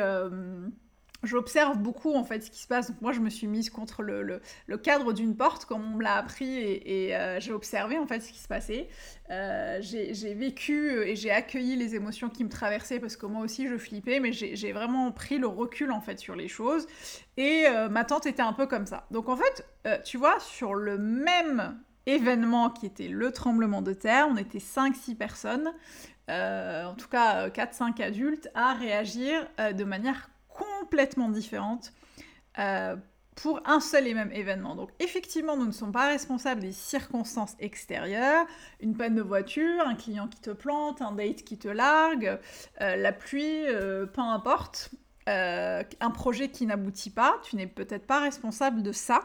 j'observe 1.24 1.78
beaucoup 1.78 2.14
en 2.14 2.22
fait 2.22 2.44
ce 2.44 2.50
qui 2.50 2.60
se 2.60 2.68
passe. 2.68 2.88
Donc 2.92 3.00
moi 3.00 3.10
je 3.10 3.18
me 3.18 3.28
suis 3.28 3.48
mise 3.48 3.70
contre 3.70 4.04
le, 4.04 4.22
le, 4.22 4.78
cadre 4.78 5.12
d'une 5.12 5.34
porte 5.34 5.64
comme 5.64 5.82
on 5.84 5.96
me 5.96 6.02
l'a 6.04 6.14
appris 6.14 6.58
et, 6.58 7.12
j'ai 7.40 7.50
observé 7.50 7.98
en 7.98 8.06
fait 8.06 8.20
ce 8.20 8.30
qui 8.30 8.38
se 8.38 8.46
passait. 8.46 8.88
j'ai 9.28 10.34
vécu 10.34 10.92
et 11.02 11.16
j'ai 11.16 11.32
accueilli 11.32 11.74
les 11.74 11.96
émotions 11.96 12.28
qui 12.28 12.44
me 12.44 12.48
traversaient 12.48 13.00
parce 13.00 13.16
que 13.16 13.26
moi 13.26 13.42
aussi 13.42 13.66
je 13.66 13.76
flippais 13.76 14.20
mais 14.20 14.32
j'ai 14.32 14.72
vraiment 14.72 15.10
pris 15.10 15.38
le 15.38 15.48
recul 15.48 15.90
en 15.90 16.00
fait 16.00 16.20
sur 16.20 16.36
les 16.36 16.46
choses 16.46 16.86
et 17.36 17.64
ma 17.90 18.04
tante 18.04 18.26
était 18.26 18.42
un 18.42 18.52
peu 18.52 18.68
comme 18.68 18.86
ça. 18.86 19.08
Donc 19.10 19.28
en 19.28 19.36
fait 19.36 19.66
tu 20.04 20.18
vois 20.18 20.38
sur 20.38 20.72
le 20.76 20.98
même 20.98 21.80
événement 22.08 22.70
qui 22.70 22.86
était 22.86 23.08
le 23.08 23.32
tremblement 23.32 23.82
de 23.82 23.92
terre. 23.92 24.26
On 24.30 24.36
était 24.36 24.58
5-6 24.58 25.14
personnes, 25.14 25.72
euh, 26.30 26.84
en 26.84 26.94
tout 26.94 27.08
cas 27.08 27.48
4-5 27.48 28.02
adultes, 28.02 28.48
à 28.54 28.74
réagir 28.74 29.46
euh, 29.60 29.72
de 29.72 29.84
manière 29.84 30.30
complètement 30.48 31.28
différentes 31.28 31.92
euh, 32.58 32.96
pour 33.42 33.60
un 33.66 33.78
seul 33.80 34.06
et 34.06 34.14
même 34.14 34.32
événement. 34.32 34.74
Donc 34.74 34.90
effectivement, 34.98 35.56
nous 35.56 35.66
ne 35.66 35.72
sommes 35.72 35.92
pas 35.92 36.08
responsables 36.08 36.60
des 36.60 36.72
circonstances 36.72 37.54
extérieures, 37.60 38.46
une 38.80 38.96
panne 38.96 39.14
de 39.14 39.22
voiture, 39.22 39.86
un 39.86 39.94
client 39.94 40.26
qui 40.26 40.40
te 40.40 40.50
plante, 40.50 41.02
un 41.02 41.12
date 41.12 41.44
qui 41.44 41.56
te 41.56 41.68
largue, 41.68 42.38
euh, 42.80 42.96
la 42.96 43.12
pluie, 43.12 43.66
euh, 43.68 44.06
peu 44.06 44.22
importe, 44.22 44.90
un 45.28 46.10
projet 46.10 46.48
qui 46.50 46.66
n'aboutit 46.66 47.10
pas, 47.10 47.38
tu 47.42 47.56
n'es 47.56 47.66
peut-être 47.66 48.06
pas 48.06 48.20
responsable 48.20 48.82
de 48.82 48.92
ça, 48.92 49.20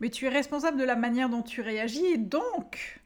mais 0.00 0.10
tu 0.10 0.26
es 0.26 0.28
responsable 0.28 0.78
de 0.78 0.84
la 0.84 0.96
manière 0.96 1.28
dont 1.28 1.42
tu 1.42 1.60
réagis 1.60 2.06
et 2.06 2.18
donc 2.18 3.00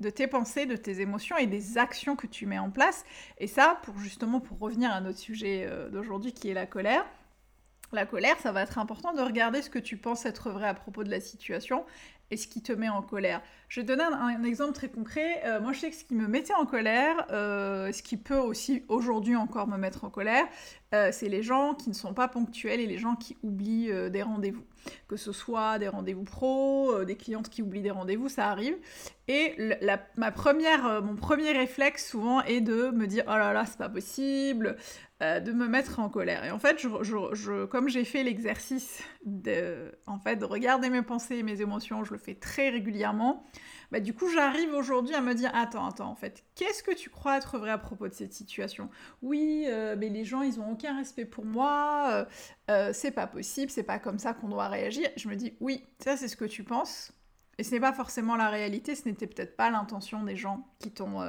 de 0.00 0.10
tes 0.10 0.26
pensées, 0.26 0.66
de 0.66 0.76
tes 0.76 1.00
émotions 1.00 1.36
et 1.36 1.46
des 1.46 1.78
actions 1.78 2.16
que 2.16 2.26
tu 2.26 2.46
mets 2.46 2.58
en 2.58 2.70
place. 2.70 3.04
Et 3.38 3.46
ça, 3.46 3.78
pour 3.82 3.98
justement, 3.98 4.40
pour 4.40 4.58
revenir 4.58 4.90
à 4.90 5.00
notre 5.00 5.18
sujet 5.18 5.68
d'aujourd'hui 5.92 6.32
qui 6.32 6.48
est 6.48 6.54
la 6.54 6.66
colère, 6.66 7.04
la 7.92 8.06
colère, 8.06 8.38
ça 8.38 8.52
va 8.52 8.62
être 8.62 8.78
important 8.78 9.12
de 9.12 9.20
regarder 9.20 9.60
ce 9.60 9.70
que 9.70 9.78
tu 9.78 9.96
penses 9.96 10.24
être 10.24 10.50
vrai 10.50 10.66
à 10.66 10.74
propos 10.74 11.04
de 11.04 11.10
la 11.10 11.20
situation 11.20 11.84
et 12.32 12.36
ce 12.38 12.48
qui 12.48 12.62
te 12.62 12.72
met 12.72 12.88
en 12.88 13.02
colère. 13.02 13.42
Je 13.72 13.80
vais 13.80 13.86
te 13.86 13.92
donner 13.92 14.04
un, 14.04 14.42
exemple 14.44 14.72
très 14.72 14.88
concret. 14.88 15.42
Euh, 15.46 15.58
moi, 15.58 15.72
je 15.72 15.80
sais 15.80 15.88
que 15.90 15.96
ce 15.96 16.04
qui 16.04 16.14
me 16.14 16.26
mettait 16.26 16.52
en 16.52 16.66
colère, 16.66 17.26
euh, 17.30 17.90
ce 17.92 18.02
qui 18.02 18.18
peut 18.18 18.36
aussi 18.36 18.84
aujourd'hui 18.88 19.36
encore 19.36 19.66
me 19.68 19.78
mettre 19.78 20.04
en 20.04 20.10
colère, 20.10 20.44
euh, 20.94 21.08
c'est 21.10 21.30
les 21.30 21.42
gens 21.42 21.72
qui 21.72 21.88
ne 21.88 21.94
sont 21.94 22.12
pas 22.12 22.28
ponctuels 22.28 22.80
et 22.80 22.86
les 22.86 22.98
gens 22.98 23.16
qui 23.16 23.36
oublient 23.42 23.90
des 24.10 24.22
rendez-vous. 24.22 24.64
Que 25.08 25.16
ce 25.16 25.32
soit 25.32 25.78
des 25.78 25.88
rendez-vous 25.88 26.24
pro, 26.24 27.04
des 27.04 27.16
clientes 27.16 27.48
qui 27.48 27.62
oublient 27.62 27.82
des 27.82 27.90
rendez-vous, 27.90 28.28
ça 28.28 28.48
arrive. 28.48 28.76
Et 29.28 29.56
ma 30.16 30.32
première, 30.32 31.00
mon 31.02 31.16
premier 31.16 31.52
réflexe 31.52 32.10
souvent 32.10 32.42
est 32.42 32.60
de 32.60 32.90
me 32.90 33.06
dire 33.06 33.24
oh 33.26 33.36
là 33.36 33.52
là, 33.52 33.64
c'est 33.64 33.78
pas 33.78 33.88
possible, 33.88 34.76
de 35.20 35.52
me 35.52 35.68
mettre 35.68 36.00
en 36.00 36.08
colère. 36.08 36.44
Et 36.44 36.50
en 36.50 36.58
fait, 36.58 36.78
je, 36.80 37.64
comme 37.66 37.88
j'ai 37.88 38.04
fait 38.04 38.24
l'exercice 38.24 39.02
de, 39.24 39.92
en 40.06 40.18
fait, 40.18 40.36
de 40.36 40.44
regarder 40.44 40.90
mes 40.90 41.02
pensées 41.02 41.36
et 41.36 41.42
mes 41.42 41.60
émotions, 41.60 42.04
je 42.04 42.12
le 42.12 42.18
fais 42.22 42.34
très 42.34 42.70
régulièrement. 42.70 43.44
Bah, 43.92 44.00
du 44.00 44.14
coup, 44.14 44.26
j'arrive 44.30 44.72
aujourd'hui 44.72 45.14
à 45.14 45.20
me 45.20 45.34
dire 45.34 45.50
attends, 45.54 45.86
attends, 45.86 46.08
en 46.08 46.14
fait, 46.14 46.44
qu'est-ce 46.54 46.82
que 46.82 46.94
tu 46.94 47.10
crois 47.10 47.36
être 47.36 47.58
vrai 47.58 47.70
à 47.70 47.76
propos 47.76 48.08
de 48.08 48.14
cette 48.14 48.32
situation? 48.32 48.88
Oui, 49.20 49.66
euh, 49.68 49.96
mais 49.98 50.08
les 50.08 50.24
gens, 50.24 50.40
ils 50.40 50.58
ont 50.60 50.72
aucun 50.72 50.96
respect 50.96 51.26
pour 51.26 51.44
moi, 51.44 52.08
euh, 52.10 52.24
euh, 52.70 52.90
c'est 52.94 53.10
pas 53.10 53.26
possible, 53.26 53.70
c'est 53.70 53.82
pas 53.82 53.98
comme 53.98 54.18
ça 54.18 54.32
qu'on 54.32 54.48
doit 54.48 54.68
réagir. 54.68 55.10
Je 55.16 55.28
me 55.28 55.36
dis 55.36 55.58
oui, 55.60 55.84
ça 56.02 56.16
c'est 56.16 56.28
ce 56.28 56.36
que 56.36 56.46
tu 56.46 56.64
penses. 56.64 57.12
Et 57.58 57.64
ce 57.64 57.72
n'est 57.72 57.80
pas 57.80 57.92
forcément 57.92 58.34
la 58.34 58.48
réalité, 58.48 58.94
ce 58.94 59.06
n'était 59.06 59.26
peut-être 59.26 59.56
pas 59.56 59.70
l'intention 59.70 60.22
des 60.24 60.36
gens 60.36 60.66
qui 60.78 60.90
t'ont, 60.90 61.20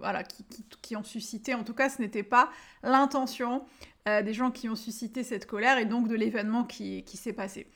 voilà, 0.00 0.22
qui, 0.22 0.44
qui, 0.82 0.96
ont 0.96 1.02
suscité. 1.02 1.54
En 1.54 1.64
tout 1.64 1.72
cas, 1.72 1.88
ce 1.88 2.02
n'était 2.02 2.22
pas 2.22 2.50
l'intention 2.82 3.64
des 4.04 4.34
gens 4.34 4.50
qui 4.50 4.68
ont 4.68 4.76
suscité 4.76 5.24
cette 5.24 5.46
colère 5.46 5.78
et 5.78 5.86
donc 5.86 6.08
de 6.08 6.14
l'événement 6.14 6.64
qui, 6.64 7.04
qui 7.04 7.16
s'est 7.16 7.32
passé. 7.32 7.72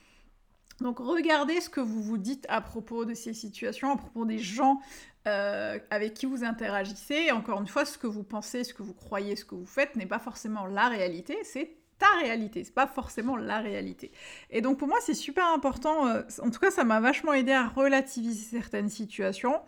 Donc 0.80 0.98
regardez 0.98 1.60
ce 1.60 1.68
que 1.68 1.80
vous 1.80 2.02
vous 2.02 2.18
dites 2.18 2.46
à 2.48 2.60
propos 2.60 3.04
de 3.04 3.14
ces 3.14 3.34
situations, 3.34 3.92
à 3.92 3.96
propos 3.96 4.24
des 4.24 4.38
gens 4.38 4.80
euh, 5.28 5.78
avec 5.90 6.14
qui 6.14 6.26
vous 6.26 6.44
interagissez. 6.44 7.26
Et 7.26 7.32
encore 7.32 7.60
une 7.60 7.66
fois, 7.66 7.84
ce 7.84 7.98
que 7.98 8.06
vous 8.06 8.24
pensez, 8.24 8.64
ce 8.64 8.72
que 8.72 8.82
vous 8.82 8.94
croyez, 8.94 9.36
ce 9.36 9.44
que 9.44 9.54
vous 9.54 9.66
faites 9.66 9.96
n'est 9.96 10.06
pas 10.06 10.18
forcément 10.18 10.66
la 10.66 10.88
réalité, 10.88 11.38
c'est 11.44 11.76
ta 12.00 12.18
réalité, 12.22 12.64
c'est 12.64 12.74
pas 12.74 12.86
forcément 12.86 13.36
la 13.36 13.60
réalité. 13.60 14.10
Et 14.48 14.62
donc 14.62 14.78
pour 14.78 14.88
moi 14.88 14.96
c'est 15.02 15.14
super 15.14 15.46
important, 15.46 16.08
euh, 16.08 16.22
en 16.42 16.50
tout 16.50 16.58
cas 16.58 16.70
ça 16.70 16.82
m'a 16.82 16.98
vachement 16.98 17.34
aidé 17.34 17.52
à 17.52 17.68
relativiser 17.68 18.58
certaines 18.58 18.88
situations 18.88 19.60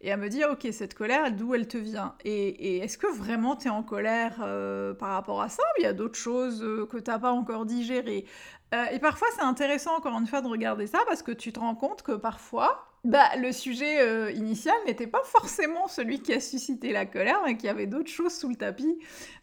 et 0.00 0.12
à 0.12 0.16
me 0.16 0.28
dire 0.28 0.48
ok 0.52 0.68
cette 0.72 0.94
colère 0.94 1.32
d'où 1.32 1.54
elle 1.54 1.66
te 1.66 1.76
vient? 1.76 2.14
Et, 2.24 2.78
est-ce 2.78 2.96
que 2.96 3.08
vraiment 3.08 3.56
tu 3.56 3.66
es 3.66 3.70
en 3.70 3.82
colère 3.82 4.36
euh, 4.40 4.94
par 4.94 5.10
rapport 5.10 5.42
à 5.42 5.48
ça? 5.48 5.64
Il 5.78 5.82
y 5.82 5.86
a 5.86 5.92
d'autres 5.92 6.18
choses 6.18 6.62
euh, 6.62 6.86
que 6.86 6.96
t'as 6.96 7.18
pas 7.18 7.32
encore 7.32 7.66
digérées 7.66 8.24
Et 8.72 8.98
parfois 9.00 9.28
c'est 9.34 9.42
intéressant 9.42 9.96
encore 9.96 10.16
une 10.18 10.26
fois 10.26 10.42
de 10.42 10.48
regarder 10.48 10.86
ça 10.86 11.00
parce 11.06 11.22
que 11.22 11.32
tu 11.32 11.52
te 11.52 11.58
rends 11.58 11.74
compte 11.74 12.02
que 12.02 12.12
parfois 12.12 12.90
bah, 13.02 13.34
le 13.38 13.50
sujet 13.50 14.02
euh, 14.02 14.30
initial 14.30 14.74
n'était 14.86 15.06
pas 15.06 15.22
forcément 15.24 15.88
celui 15.88 16.20
qui 16.20 16.34
a 16.34 16.40
suscité 16.40 16.92
la 16.92 17.06
colère, 17.06 17.40
mais 17.46 17.56
qu'il 17.56 17.66
y 17.66 17.70
avait 17.70 17.86
d'autres 17.86 18.10
choses 18.10 18.34
sous 18.34 18.50
le 18.50 18.56
tapis 18.56 18.98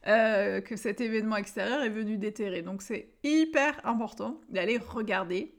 euh, 0.05 0.61
que 0.61 0.75
cet 0.75 1.01
événement 1.01 1.37
extérieur 1.37 1.81
est 1.81 1.89
venu 1.89 2.17
déterrer. 2.17 2.61
Donc 2.61 2.83
c'est 2.83 3.09
hyper 3.23 3.81
important 3.83 4.39
d'aller 4.49 4.77
regarder 4.77 5.56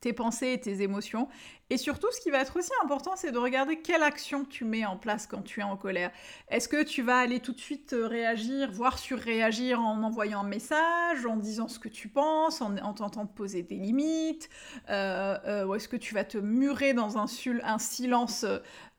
tes 0.00 0.12
pensées 0.12 0.52
et 0.52 0.60
tes 0.60 0.82
émotions. 0.82 1.28
Et 1.72 1.76
surtout, 1.76 2.08
ce 2.10 2.20
qui 2.20 2.30
va 2.30 2.40
être 2.40 2.56
aussi 2.56 2.72
important, 2.82 3.12
c'est 3.14 3.30
de 3.30 3.38
regarder 3.38 3.76
quelle 3.76 4.02
action 4.02 4.44
tu 4.44 4.64
mets 4.64 4.84
en 4.84 4.96
place 4.96 5.28
quand 5.28 5.42
tu 5.42 5.60
es 5.60 5.62
en 5.62 5.76
colère. 5.76 6.10
Est-ce 6.48 6.68
que 6.68 6.82
tu 6.82 7.02
vas 7.02 7.18
aller 7.18 7.38
tout 7.38 7.52
de 7.52 7.60
suite 7.60 7.92
euh, 7.92 8.08
réagir, 8.08 8.72
voire 8.72 8.98
surréagir 8.98 9.80
en 9.80 10.02
envoyant 10.02 10.40
un 10.40 10.48
message, 10.48 11.24
en 11.26 11.36
disant 11.36 11.68
ce 11.68 11.78
que 11.78 11.88
tu 11.88 12.08
penses, 12.08 12.60
en, 12.60 12.74
tentant 12.92 13.24
de 13.24 13.30
poser 13.30 13.62
des 13.62 13.76
limites 13.76 14.48
euh, 14.88 15.38
euh, 15.46 15.64
Ou 15.64 15.76
est-ce 15.76 15.88
que 15.88 15.96
tu 15.96 16.12
vas 16.12 16.24
te 16.24 16.38
murer 16.38 16.92
dans 16.92 17.18
un, 17.18 17.26
un 17.62 17.78
silence 17.78 18.44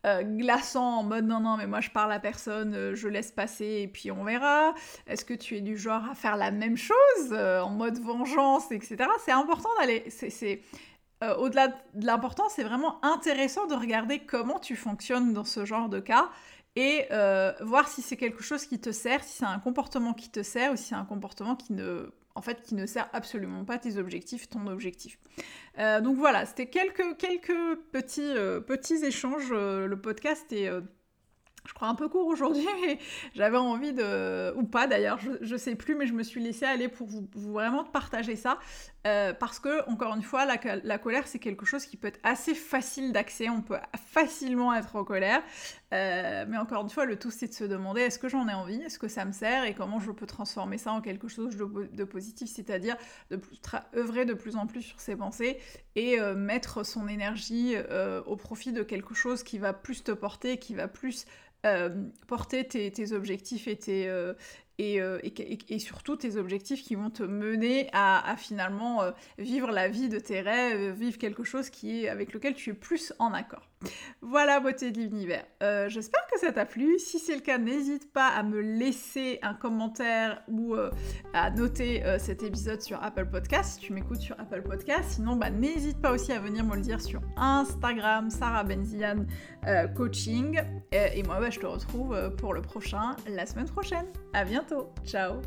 glaçant 0.04 0.98
en 0.98 1.04
mode 1.04 1.28
non 1.28 1.42
non 1.42 1.58
mais 1.58 1.68
moi 1.68 1.80
je 1.80 1.92
parle 1.92 2.12
à 2.12 2.20
personne, 2.20 2.96
je 2.96 3.08
laisse 3.08 3.32
passer 3.32 3.82
et 3.84 3.88
puis 3.88 4.10
on 4.10 4.24
verra. 4.24 4.74
Est-ce 5.06 5.24
que 5.24 5.36
tu 5.36 5.58
es 5.58 5.62
du 5.62 5.78
genre 5.78 6.04
à 6.10 6.16
faire 6.16 6.38
la 6.38 6.50
même 6.50 6.76
chose 6.76 7.32
en 7.32 7.70
mode 7.70 8.00
vengeance, 8.00 8.72
etc. 8.72 8.98
C'est 9.24 9.32
important 9.32 9.70
d'aller, 9.80 10.04
c'est 10.10 10.62
euh, 11.24 11.36
au-delà 11.36 11.68
de 11.68 12.06
l'important, 12.06 12.50
c'est 12.50 12.64
vraiment 12.64 13.04
intéressant 13.06 13.68
de 13.68 13.76
regarder 13.76 14.20
comment 14.20 14.60
tu 14.60 14.76
fonctionnes 14.76 15.34
dans 15.34 15.44
ce 15.44 15.66
genre 15.66 15.90
de 15.90 16.00
cas 16.00 16.30
et 16.76 17.06
euh, 17.12 17.52
voir 17.62 17.88
si 17.88 18.02
c'est 18.02 18.18
quelque 18.18 18.42
chose 18.42 18.66
qui 18.66 18.80
te 18.80 18.92
sert, 18.92 19.24
si 19.24 19.38
c'est 19.38 19.46
un 19.46 19.60
comportement 19.60 20.14
qui 20.14 20.30
te 20.30 20.42
sert 20.42 20.72
ou 20.72 20.76
si 20.76 20.86
c'est 20.86 20.96
un 20.96 21.06
comportement 21.06 21.56
qui 21.56 21.74
ne, 21.74 22.12
en 22.34 22.42
fait, 22.42 22.62
qui 22.64 22.76
ne 22.76 22.86
sert 22.86 23.10
absolument 23.14 23.66
pas 23.66 23.78
tes 23.78 23.98
objectifs, 23.98 24.50
ton 24.50 24.66
objectif. 24.68 25.20
Euh, 25.80 26.02
donc 26.02 26.18
voilà, 26.18 26.46
c'était 26.46 26.68
quelques, 26.68 27.18
quelques 27.18 27.80
petits, 27.92 28.34
petits 28.66 29.06
échanges. 29.06 29.52
le 29.52 29.96
podcast 29.96 30.52
est 30.54 30.70
je 31.66 31.74
crois 31.74 31.88
un 31.88 31.96
peu 31.96 32.10
court 32.10 32.28
aujourd'hui, 32.28 32.68
mais 32.82 32.98
j'avais 33.36 33.58
envie 33.58 33.94
de, 33.94 34.54
ou 34.56 34.64
pas 34.64 34.88
d'ailleurs, 34.88 35.20
je, 35.20 35.54
ne 35.54 35.58
sais 35.58 35.76
plus, 35.76 35.96
mais 35.96 36.08
je 36.08 36.14
me 36.14 36.24
suis 36.24 36.42
laissée 36.42 36.66
aller 36.66 36.88
pour 36.88 37.08
vous, 37.08 37.28
vraiment 37.36 37.84
partager 37.84 38.36
ça, 38.36 38.60
euh, 39.08 39.34
parce 39.34 39.60
que 39.60 39.90
encore 39.90 40.16
une 40.16 40.22
fois, 40.22 40.46
la, 40.46 40.98
colère 41.00 41.28
c'est 41.28 41.40
quelque 41.40 41.66
chose 41.66 41.86
qui 41.86 41.98
peut 41.98 42.08
être 42.08 42.20
assez 42.24 42.54
facile 42.54 43.12
d'accès, 43.12 43.50
on 43.50 43.62
peut 43.64 43.78
facilement 43.98 44.74
être 44.76 44.96
en 44.96 45.04
colère, 45.04 45.42
euh, 45.92 46.46
mais 46.48 46.58
encore 46.58 46.84
une 46.84 46.90
fois, 46.90 47.06
le 47.06 47.18
tout 47.18 47.32
c'est 47.32 47.48
de 47.48 47.54
se 47.54 47.64
demander 47.64 48.02
est-ce 48.02 48.20
que 48.20 48.30
j'en 48.30 48.48
ai 48.48 48.54
envie, 48.54 48.80
est-ce 48.82 49.00
que 49.00 49.08
ça 49.08 49.26
me 49.26 49.32
sert, 49.32 49.64
et 49.64 49.74
comment 49.74 50.00
je 50.00 50.12
peux 50.12 50.28
transformer 50.28 50.78
ça 50.78 50.92
en 50.92 51.02
quelque 51.02 51.28
chose 51.28 51.58
de, 51.58 52.04
positif, 52.04 52.50
c'est-à-dire 52.50 52.96
de 53.32 53.42
œuvrer 53.96 54.26
de 54.26 54.36
plus 54.36 54.56
en 54.56 54.68
plus 54.68 54.84
sur 54.84 55.00
ses 55.00 55.16
pensées 55.16 55.58
et 55.96 56.20
euh, 56.20 56.36
mettre 56.36 56.86
son 56.86 57.08
énergie 57.08 57.76
au 58.28 58.36
profit 58.36 58.72
de 58.72 58.84
quelque 58.84 59.16
chose 59.16 59.42
qui 59.42 59.58
va 59.58 59.74
plus 59.74 60.04
te 60.04 60.12
porter, 60.12 60.58
qui 60.58 60.76
va 60.76 60.88
plus 60.88 61.26
porter 62.28 62.68
tes, 62.68 63.14
objectifs 63.14 63.68
et, 63.68 63.78
tes, 63.78 64.10
euh, 64.82 65.20
et, 65.24 65.80
surtout 65.80 66.16
tes 66.16 66.36
objectifs 66.38 66.84
qui 66.84 66.96
vont 66.96 67.10
te 67.10 67.24
mener 67.24 67.90
à, 67.94 68.36
finalement 68.38 69.02
vivre 69.38 69.72
la 69.72 69.88
vie 69.88 70.10
de 70.10 70.20
tes 70.20 70.42
rêves, 70.42 70.94
vivre 70.94 71.18
quelque 71.18 71.44
chose 71.44 71.70
qui 71.70 72.04
est, 72.04 72.10
avec 72.10 72.34
lequel 72.34 72.54
tu 72.54 72.72
es 72.72 72.74
plus 72.74 73.14
en 73.20 73.34
accord. 73.34 73.71
Voilà, 74.22 74.60
beauté 74.60 74.92
de 74.92 75.00
l'univers. 75.00 75.46
Euh, 75.64 75.90
j'espère 75.90 76.22
que 76.32 76.40
ça 76.40 76.52
t'a 76.52 76.66
plu. 76.66 77.00
Si 77.00 77.20
c'est 77.20 77.36
le 77.36 77.42
cas, 77.42 77.58
n'hésite 77.58 78.12
pas 78.12 78.28
à 78.28 78.44
me 78.44 78.62
laisser 78.62 79.40
un 79.42 79.54
commentaire 79.54 80.42
ou 80.48 80.76
euh, 80.76 80.92
à 81.34 81.50
noter 81.50 82.04
euh, 82.04 82.20
cet 82.20 82.44
épisode 82.44 82.82
sur 82.82 83.02
Apple 83.04 83.26
Podcast 83.26 83.74
si 83.74 83.80
tu 83.80 83.94
m'écoutes 83.94 84.22
sur 84.22 84.40
Apple 84.40 84.62
Podcast. 84.62 85.12
Sinon, 85.12 85.36
bah, 85.36 85.50
n'hésite 85.50 86.00
pas 86.02 86.12
aussi 86.12 86.32
à 86.32 86.40
venir 86.40 86.64
me 86.66 86.76
le 86.76 86.82
dire 86.82 87.02
sur 87.02 87.22
Instagram, 87.38 88.30
Sarah 88.30 88.64
Benzian 88.64 89.26
Coaching. 89.96 90.62
Et, 90.92 91.24
moi, 91.24 91.40
bah, 91.40 91.50
je 91.50 91.60
te 91.60 91.66
retrouve 91.66 92.36
pour 92.38 92.54
le 92.54 92.62
prochain 92.62 93.16
la 93.28 93.46
semaine 93.46 93.70
prochaine. 93.70 94.06
À 94.34 94.46
bientôt. 94.46 94.90
Ciao 95.06 95.42